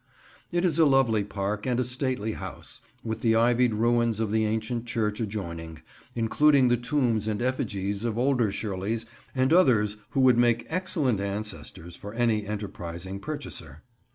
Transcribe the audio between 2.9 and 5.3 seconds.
with the ivied ruins of the ancient church